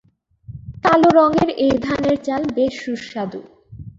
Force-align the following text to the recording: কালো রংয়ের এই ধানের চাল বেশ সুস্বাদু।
কালো 0.83 1.09
রংয়ের 1.17 1.49
এই 1.65 1.73
ধানের 1.85 2.17
চাল 2.25 2.41
বেশ 2.55 2.73
সুস্বাদু। 2.83 3.41